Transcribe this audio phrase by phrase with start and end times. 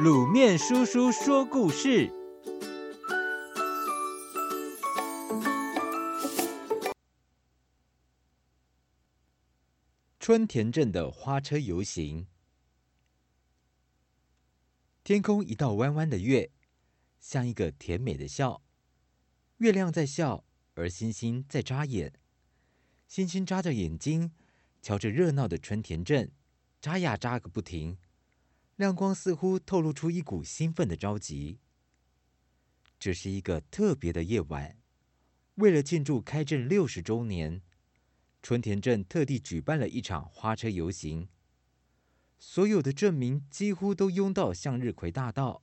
[0.00, 2.10] 卤面叔叔说故事：
[10.18, 12.26] 春田镇的花车游行。
[15.04, 16.50] 天空一道弯弯的月，
[17.20, 18.62] 像一个甜美的笑。
[19.58, 22.14] 月亮在笑，而星星在眨眼。
[23.06, 24.32] 星星眨着眼睛，
[24.80, 26.32] 瞧着热闹的春田镇，
[26.80, 27.98] 眨呀眨个不停。
[28.76, 31.58] 亮光似乎透露出一股兴奋的着急。
[32.98, 34.76] 这是一个特别的夜晚，
[35.56, 37.62] 为了庆祝开镇六十周年，
[38.42, 41.28] 春田镇特地举办了一场花车游行。
[42.38, 45.62] 所有的镇民几乎都拥到向日葵大道，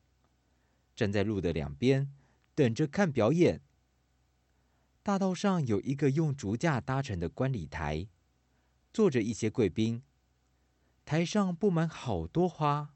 [0.96, 2.14] 站在路的两边，
[2.56, 3.62] 等着看表演。
[5.02, 8.08] 大道上有一个用竹架搭成的观礼台，
[8.94, 10.04] 坐着一些贵宾。
[11.04, 12.96] 台上布满好多花。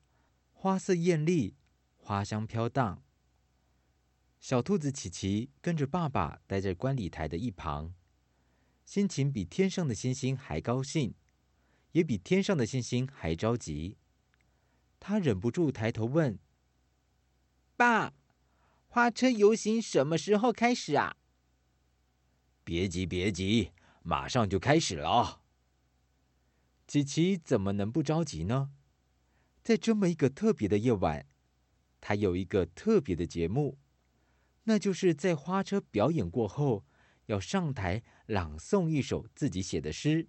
[0.63, 1.57] 花色艳丽，
[1.97, 3.03] 花香飘荡。
[4.39, 7.93] 小兔子琪琪跟着爸爸待在观礼台的一旁，
[8.85, 11.15] 心情比天上的星星还高兴，
[11.91, 13.97] 也比天上的星星还着急。
[15.01, 16.39] 他忍不住抬头问
[17.75, 18.13] ：“爸，
[18.87, 21.17] 花车游行什么时候开始啊
[22.63, 25.41] ？”“别急，别急，马上就开始了。”
[26.87, 28.71] 琪琪怎么能不着急呢？
[29.63, 31.25] 在这么一个特别的夜晚，
[32.01, 33.77] 他有一个特别的节目，
[34.63, 36.85] 那就是在花车表演过后，
[37.27, 40.27] 要上台朗诵一首自己写的诗。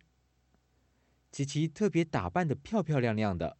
[1.32, 3.58] 琪琪特别打扮的漂漂亮亮的，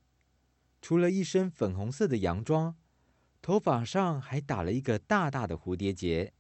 [0.81, 2.77] 除了一身粉红色的洋装，
[3.43, 6.33] 头发上还打了一个大大的蝴蝶结。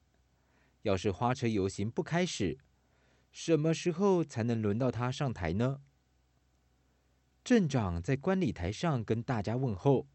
[0.82, 2.58] 要是花车游行不开始，
[3.32, 5.80] 什么时候才能轮到他上台呢？
[7.44, 10.06] 镇长在观礼台上跟大家问候：“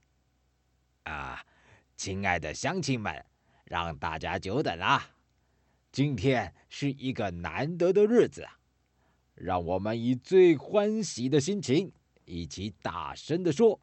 [1.05, 1.45] 啊，
[1.95, 3.23] 亲爱的乡亲们，
[3.65, 4.99] 让大家久等了。
[5.91, 8.47] 今天是一个难得的日子，
[9.35, 11.91] 让我们以最欢喜的心情，
[12.25, 13.79] 一起大声的说：‘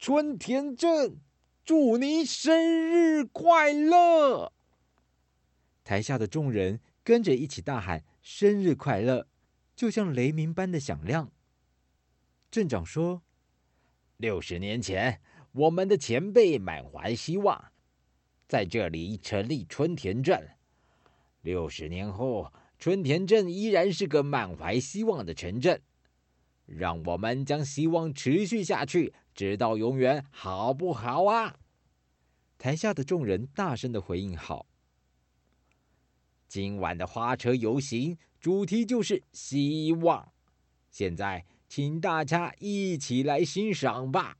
[0.00, 1.18] 春田镇，
[1.66, 4.50] 祝你生日快乐！’”
[5.84, 9.26] 台下的众人跟着一起大喊：“生日快乐！”
[9.76, 11.30] 就像雷鸣般的响亮。
[12.54, 13.20] 镇长说
[14.16, 15.20] ：“六十年前，
[15.50, 17.72] 我们的前辈满怀希望，
[18.46, 20.50] 在这里成立春田镇。
[21.42, 25.82] 六十年后，春田镇依然是个满怀希望的城镇。
[26.64, 31.58] 让我们将希望持续下去，直到永远，好不好啊？”
[32.56, 34.64] 台下的众人大声的回应：“好。”
[36.46, 40.32] 今晚的花车游行主题就是希望。
[40.88, 41.44] 现在。
[41.76, 44.38] 请大家一起来欣赏吧。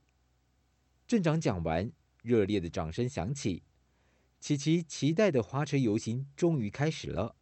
[1.05, 1.91] 镇长讲完，
[2.23, 3.65] 热烈的掌声响起。
[4.39, 7.35] 琪琪期待的花车游行终于开始了。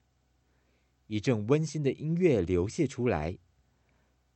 [1.09, 3.37] 一阵温馨的音乐流泻出来，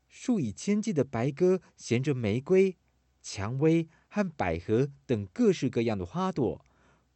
[0.07, 2.77] 数以千计的白鸽衔着玫瑰、
[3.23, 6.63] 蔷薇和百合等各式各样的花朵，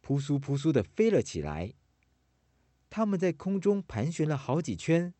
[0.01, 1.75] 扑簌扑簌的飞了起来。
[2.89, 5.13] 它们在空中盘旋了好几圈，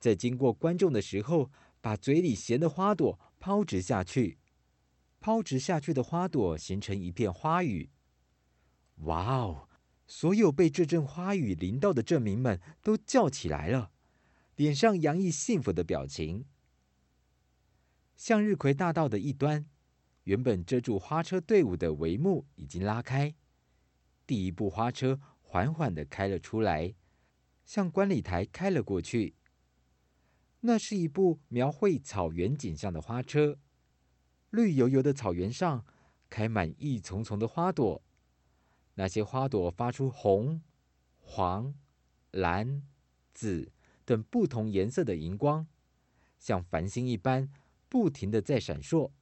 [0.00, 1.50] 在经过观众的时候，
[1.80, 4.38] 把嘴里衔的花朵抛掷下去，
[5.20, 7.90] 抛掷下去的花朵形成一片花雨。
[9.02, 9.68] 哇哦！
[10.06, 13.92] 所有被这阵花雨淋到的镇民们都叫起来了，
[14.56, 16.46] 脸上洋溢幸福的表情。
[18.16, 19.66] 向日葵大道的一端，
[20.24, 23.34] 原本遮住花车队伍的帷幕已经拉开，
[24.26, 26.94] 第一部花车缓缓地开了出来，
[27.64, 29.34] 向观礼台开了过去。
[30.60, 33.58] 那是一部描绘草原景象的花车，
[34.50, 35.84] 绿油油的草原上
[36.28, 38.02] 开满一丛丛的花朵，
[38.94, 40.60] 那些花朵发出红、
[41.18, 41.74] 黄、
[42.32, 42.82] 蓝、
[43.32, 43.70] 紫
[44.04, 45.66] 等不同颜色的荧光，
[46.38, 47.48] 像繁星一般
[47.88, 49.12] 不停地在闪烁。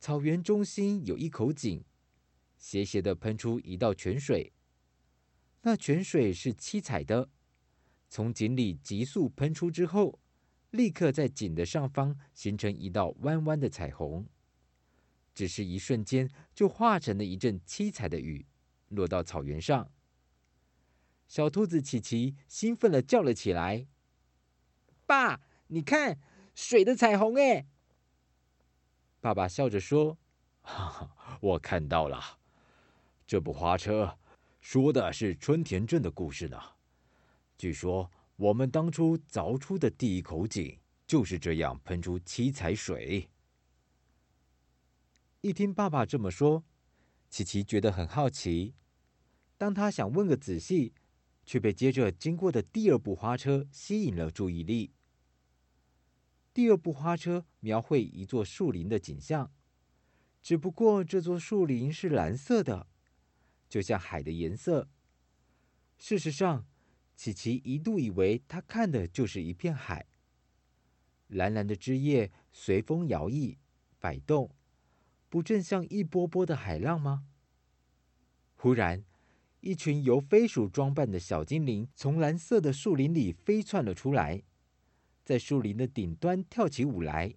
[0.00, 1.84] 草原中心有一口井，
[2.56, 4.54] 斜斜地喷出一道泉水，
[5.62, 7.30] 那泉水是七彩的。
[8.08, 10.20] 从井里急速喷出之后，
[10.70, 14.26] 立刻在井的上方形成一道弯弯的彩虹。
[15.34, 18.46] 只是一瞬间，就化成了一阵七彩的雨，
[18.88, 19.90] 落到草原上。
[21.26, 23.88] 小兔子琪琪兴奋地叫了起来
[25.06, 26.20] ：“爸，你看，
[26.54, 27.66] 水的彩虹！”哎，
[29.20, 30.18] 爸爸笑着说
[30.62, 32.38] ：“哈哈，我看到了，
[33.26, 34.18] 这部花车
[34.60, 36.60] 说的是春田镇的故事呢。”
[37.64, 43.30] 据说我们当初凿出的第一口井就是这样喷出七彩水。
[45.40, 46.62] 一听爸爸这么说，
[47.30, 48.74] 琪琪觉得很好奇。
[49.56, 50.92] 当他想问个仔细，
[51.46, 54.92] 却被接着经过的第二部花车吸引了注意力。
[56.52, 59.50] 第二部花车描绘一座树林的景象，
[60.42, 62.88] 只不过这座树林是蓝色的，
[63.70, 64.90] 就像海的颜色。
[65.96, 66.66] 事实上，
[67.16, 70.06] 琪琪一度以为他看的就是一片海。
[71.28, 73.56] 蓝蓝的枝叶随风摇曳
[73.98, 74.54] 摆动，
[75.28, 77.26] 不正像一波波的海浪吗？
[78.56, 79.04] 忽然，
[79.60, 84.42] 一群由飞鼠装扮的小精灵从蓝色的树林里飞窜了出来，
[85.24, 87.34] 在树林的顶端跳起舞来。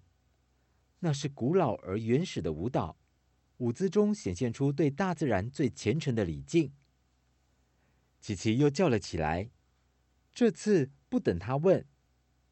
[1.00, 2.96] 那是古老而原始的舞蹈，
[3.58, 6.72] 舞姿中显现出对大自然最虔诚的礼敬。
[8.20, 9.50] 琪琪又叫了起来。
[10.38, 11.84] 这次不等他问，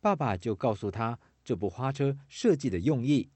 [0.01, 3.31] 爸爸就告诉他这部花车设计的用意。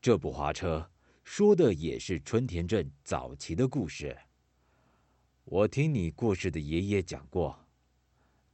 [0.00, 0.92] 这部花车
[1.24, 4.16] 说的也是春田镇早期的故事。
[5.42, 7.66] 我听你过世的爷爷讲过，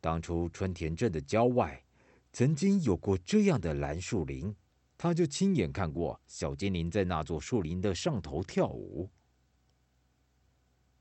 [0.00, 1.84] 当初春田镇的郊外
[2.32, 4.56] 曾经有过这样的蓝树林，
[4.96, 9.10] 他就亲眼看过小精灵在那座树林的上头跳舞。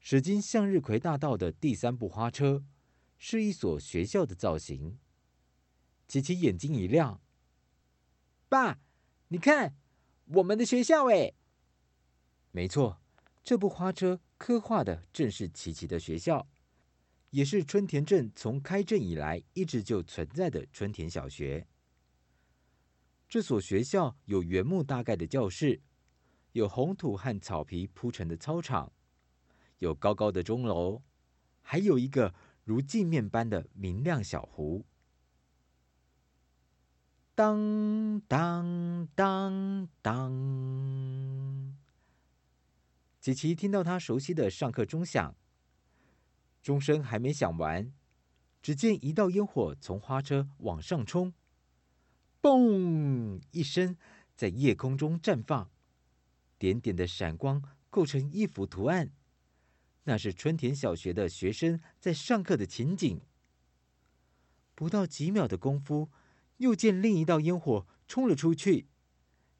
[0.01, 2.65] 驶经向日葵大道的第三部花车
[3.19, 4.97] 是一所学校的造型。
[6.07, 7.21] 琪琪眼睛一亮
[8.49, 8.79] ：“爸，
[9.27, 9.75] 你看，
[10.25, 11.33] 我们的学校哎！”
[12.49, 12.99] 没错，
[13.43, 14.19] 这部花车。
[14.39, 16.47] 刻画的正是琪琪的学校，
[17.31, 21.67] 也是春田镇从开镇以来一直就存在的春田小学。
[23.27, 25.81] 这所学校有原木搭盖的教室，
[26.53, 28.93] 有红土和草皮铺成的操场，
[29.79, 31.01] 有高高的钟楼，
[31.61, 32.33] 还有一个
[32.69, 34.85] 如镜面般的明亮小湖。
[37.33, 41.75] 当当当当。
[43.19, 45.35] 琪琪听到他熟悉的上课钟响，
[46.61, 47.91] 钟声还没响完，
[48.61, 51.33] 只见一道烟火从花车往上冲，
[52.39, 53.97] 嘣一声，
[54.35, 55.71] 在夜空中绽放，
[56.59, 59.09] 点点的闪光构成一幅图案，
[60.03, 63.21] 那是春田小学的学生在上课的情景。
[64.73, 66.09] 不到几秒的功夫，
[66.57, 68.87] 又见另一道烟火冲了出去，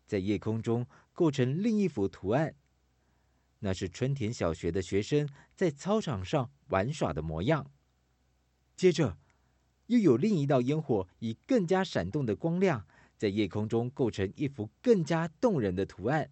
[0.07, 2.55] 在夜空中构成另一幅图案。
[3.59, 7.69] 那是春田小学的学生在操场上玩耍的模样。
[8.77, 9.17] 接着，
[9.87, 12.87] 又有另一道烟火以更加闪动的光亮，
[13.17, 16.31] 在夜空中构成一幅更加动人的图案。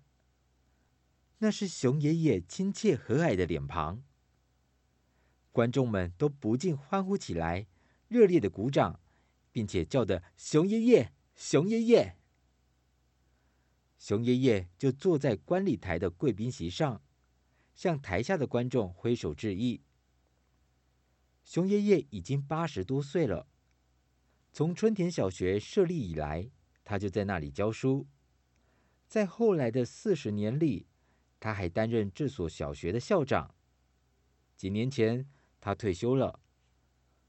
[1.40, 4.04] 那是熊爷爷亲切和蔼的脸庞。
[5.52, 7.68] 观众们都不禁欢呼起来，
[8.08, 9.00] 热烈的鼓掌，
[9.52, 12.16] 并且叫的“熊爷爷，熊爷爷”。
[13.98, 17.02] 熊爷爷就坐在观礼台的贵宾席上。
[17.74, 19.84] 向台下的观众挥手致意。
[21.44, 23.48] 熊爷爷已经八十多岁了，
[24.52, 26.50] 从春田小学设立以来，
[26.84, 28.08] 他就在那里教书。
[29.08, 30.88] 在后来的四十年里，
[31.48, 33.56] 他还担任这所小学的校长。
[34.58, 35.26] 几年前，
[35.62, 36.42] 他退休了。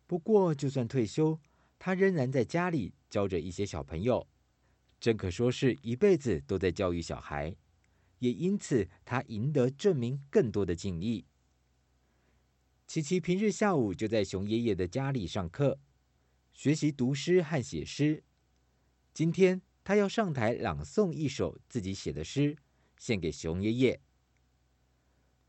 [0.08, 1.40] 不过，就算退休，
[1.78, 4.26] 他仍然在家里教着一些小朋友，
[4.98, 7.54] 真可说是一辈子都在教育小孩。
[8.18, 11.24] 也因此，他赢得证明更多的敬意。
[12.88, 15.78] 琪琪平日下午就在熊爷爷的家里上课，
[16.52, 18.24] 学习读诗和写诗。
[19.14, 22.56] 今天，他要上台朗诵一首自己写的诗，
[22.96, 24.00] 献给熊爷爷。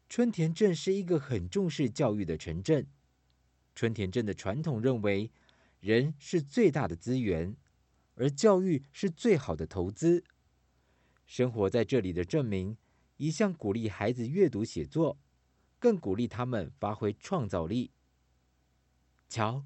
[0.10, 2.88] 春田镇是一个很重视教育的城镇。
[3.76, 5.32] 春田镇的传统认为，
[5.80, 7.56] 人是最大的资源，
[8.16, 10.24] 而教育是最好的投资。
[11.28, 12.76] 生活在这里的证明
[13.18, 15.20] 一向鼓励孩子阅读写作，
[15.78, 17.92] 更鼓励他们发挥创造力。
[19.30, 19.64] 瞧，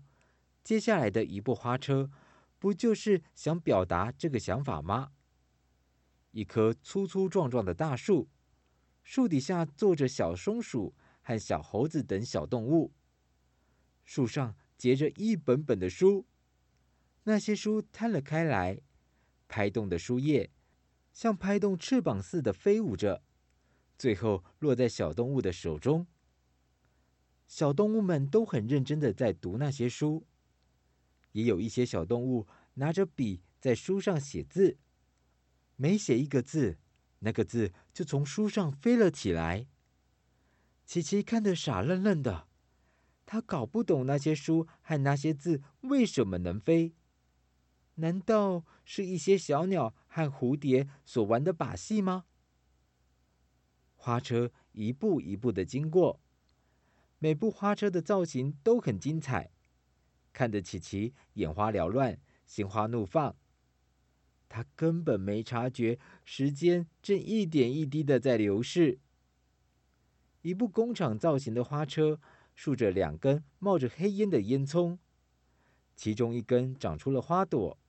[0.62, 2.12] 接下来的一部花车，
[2.60, 5.14] 不就是想表达这个想法吗？
[6.32, 8.28] 一棵粗粗壮壮的大树，
[9.04, 12.92] 树底下坐着小松鼠和小猴子等小动物，
[14.04, 16.26] 树上结着一本本的书，
[17.24, 18.82] 那些书摊了开来，
[19.48, 20.50] 拍动的书页。
[21.12, 23.22] 像拍动翅膀似的飞舞着，
[24.00, 26.08] 最后落在小动物的手中。
[27.46, 30.26] 小动物们都很认真的在读那些书，
[31.34, 34.80] 也有一些小动物拿着笔在书上写字。
[35.76, 36.80] 每写一个字，
[37.24, 39.68] 那个字就从书上飞了起来。
[40.86, 42.48] 琪琪看得傻愣愣的，
[43.26, 46.94] 他搞不懂那些书和那些字为什么能飞。
[47.96, 52.26] 难道是一些小鸟和蝴蝶所玩的把戏吗？
[53.96, 56.20] 花车一步一步的经过，
[57.20, 59.52] 每部花车的造型都很精彩，
[60.34, 63.38] 看得琪琪眼花缭乱，心花怒放。
[64.56, 69.00] 他根本没察觉时间正一点一滴的在流逝。
[70.44, 72.22] 一部工厂造型的花车，
[72.54, 75.00] 竖着两根冒着黑烟的烟囱，
[75.96, 77.80] 其中一根长出了花朵，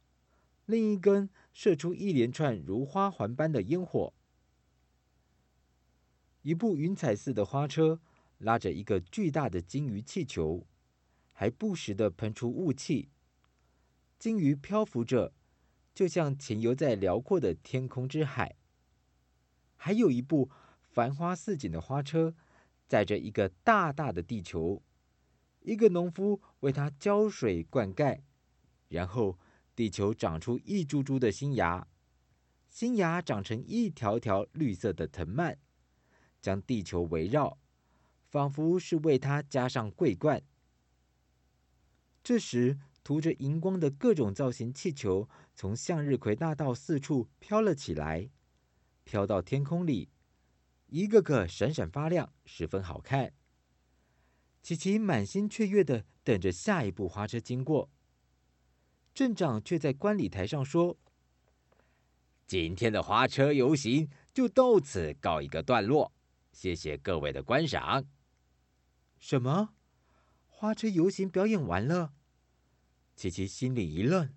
[0.64, 4.14] 另一根射出一连串如花环般的烟火。
[6.40, 8.00] 一部云彩似的花车
[8.38, 10.66] 拉着一个巨大的鲸鱼气球，
[11.30, 13.10] 还不时地喷出雾气，
[14.18, 15.34] 鲸鱼漂浮着，
[15.94, 18.56] 就像潜游在辽阔的天空之海。
[19.76, 20.50] 还有一部
[20.90, 22.34] 繁花似锦的花车，
[22.88, 24.82] 载着一个大大的地球，
[25.60, 28.20] 一个农夫为它浇水灌溉，
[28.88, 29.38] 然后
[29.76, 31.86] 地球长出一株株的新芽，
[32.68, 35.58] 新芽长成一条条绿色的藤蔓，
[36.40, 37.58] 将地球围绕，
[38.30, 40.42] 仿佛是为它加上桂冠。
[42.22, 48.30] 这时，涂着荧光的各种造型气球从向日葵大道四处飘了起来，
[49.04, 50.10] 飘到天空里。
[50.86, 53.34] 一个个闪闪发亮，十分好看。
[54.62, 57.90] 琪琪满心雀跃的等着下一部花车经过。
[59.12, 60.96] 镇长却在观礼台上说
[62.46, 66.10] ：“今天的花车游行就到此告一个段落，
[66.52, 68.06] 谢谢各位的观赏。”
[69.18, 69.74] 什么？
[70.46, 72.14] 花车游行表演完了？
[73.14, 74.32] 琪琪心里一愣。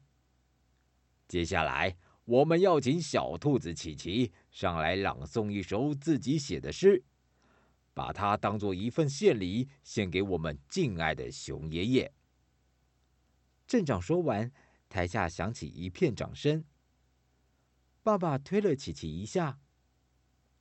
[1.28, 1.98] 接下来。
[2.28, 7.02] 我们要请小兔子琪琪上来朗诵一首自己写的诗，
[7.94, 12.14] 把它当做一份献礼献给我们敬爱的熊爷爷。
[13.66, 14.52] 镇长说完，
[14.90, 16.66] 台下响起一片掌声。
[18.04, 19.62] 爸爸推了琪琪一下：“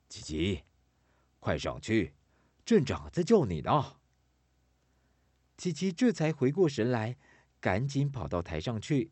[0.07, 0.63] 琪琪，
[1.41, 2.13] 快上去，
[2.63, 3.97] 镇长在叫你呢。”
[5.57, 7.17] 琪琪这才回过神来，
[7.59, 9.11] 赶紧跑到台上去。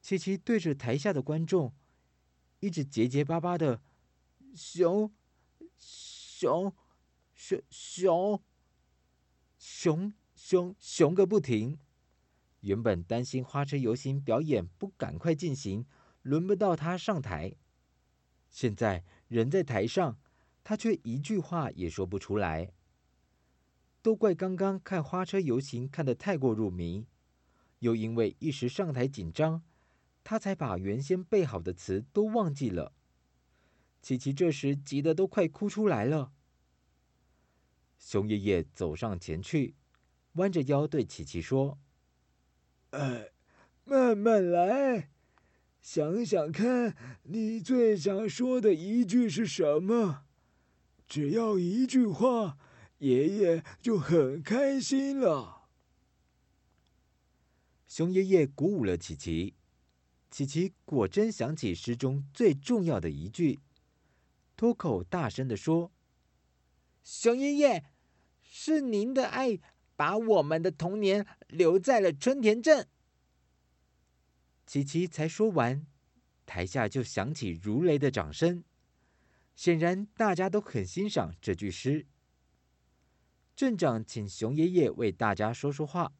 [0.00, 1.74] 琪琪对着台下的观众，
[2.60, 3.82] 一直结结巴巴的
[4.54, 5.12] ：“熊，
[5.76, 6.72] 熊，
[7.34, 8.42] 熊，熊，
[9.58, 11.78] 熊，熊，熊个不停。”
[12.60, 15.86] 原本担心花车游行表演不赶快进行，
[16.22, 17.54] 轮不到他上台，
[18.48, 20.18] 现在人在台上，
[20.64, 22.72] 他却一句话也说不出来。
[24.08, 27.04] 都怪刚刚看花车游行看得太过入迷，
[27.80, 29.62] 又因为一时上台紧张。
[30.24, 32.94] 他才把原先背好的词都忘记了。
[34.00, 36.32] 琪琪这时急得都快哭出来了。
[37.98, 39.74] 熊爷爷走上前去，
[40.36, 41.78] 弯着腰对琪琪说
[42.92, 43.32] ：“哎，
[43.84, 45.10] 慢慢来，
[45.82, 50.24] 想想看你最想说的一句是什么？
[51.06, 52.56] 只要一句话，
[52.98, 55.68] 爷爷就很开心了。”
[57.88, 59.54] 熊爷爷鼓舞了琪琪。
[60.30, 63.60] 琪琪果真想起诗中最重要的一句，
[64.56, 65.90] 脱口大声地说
[67.02, 67.84] ：“熊爷爷，
[68.42, 69.58] 是您的爱
[69.96, 72.86] 把我们的童年留在了春田镇。”
[74.66, 75.86] 琪琪才说完，
[76.44, 78.62] 台下就响起如雷的掌声。
[79.56, 82.06] 显然大家都很欣赏这句诗。
[83.58, 86.12] 镇长请熊爷爷为大家说说话。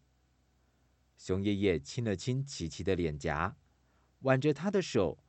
[1.17, 3.57] 熊爷爷亲了亲琪琪的脸颊。
[4.23, 5.23] 挽着他的手，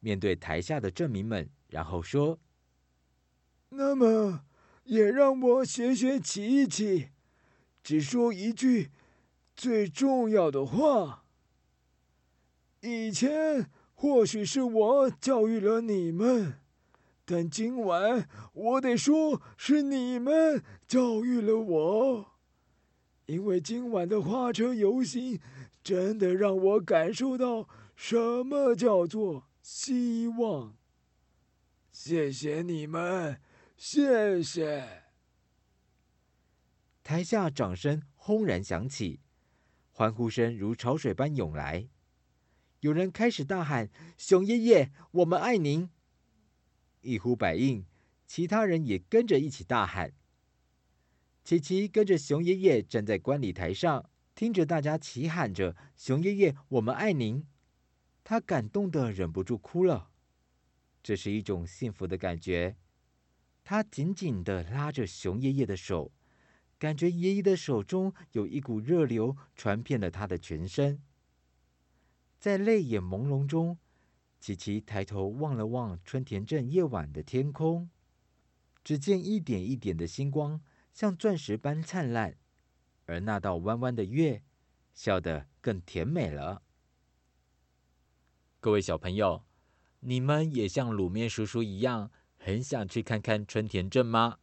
[0.00, 2.38] 面对台下的镇民们，然后说
[3.68, 4.46] ：“那么，
[4.84, 7.10] 也让我学学琪琪，
[7.82, 8.90] 只说一句
[9.54, 11.26] 最重要的话。
[12.80, 16.58] 以前或许是我教育了你们，
[17.24, 22.26] 但今晚我得说是你们教育了我，
[23.26, 25.40] 因为今晚的花车游行
[25.82, 30.76] 真的让我感受到。”什么叫做希望？
[31.92, 33.40] 谢谢你们，
[33.76, 35.04] 谢谢！
[37.04, 39.20] 台下掌声轰然响起，
[39.92, 41.88] 欢呼声如潮水般涌来。
[42.80, 43.88] 有人开始大喊
[44.18, 45.88] ：“熊爷爷，我们爱您！”
[47.04, 47.84] 一呼百应，
[48.26, 50.12] 其他人也跟着一起大喊。
[51.44, 57.46] 琪琪跟着熊爷爷站在观礼台上，听着大家齐喊着：“熊爷爷，我们爱您！”
[58.24, 60.10] 他感动的忍不住哭了，
[61.02, 62.76] 这是一种幸福的感觉。
[63.62, 66.10] 他紧紧的拉着熊爷爷的手，
[66.78, 71.02] 感觉爷爷的手中有一股热流传遍了他的全身。
[72.38, 73.78] 在泪眼朦胧中，
[74.44, 77.88] 琪琪抬头望了望春田镇夜晚的天空，
[78.84, 80.60] 只见一点一点的星光，
[80.92, 82.36] 像钻石般灿烂，
[83.06, 84.42] 而那道弯弯的月，
[84.92, 86.60] 笑得更甜美了。
[88.60, 89.46] 各位小朋友，
[90.00, 94.40] 你们也像卤面叔叔一样，很想去看看春田镇吗？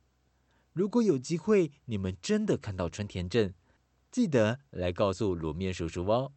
[0.74, 3.54] 如果有机会，你们真的看到春田镇，
[4.10, 6.34] 记得来告诉卤面叔叔哦。